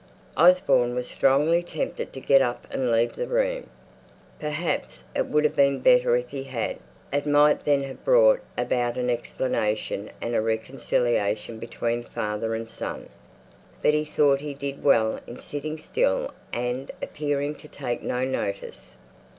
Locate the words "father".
12.01-12.55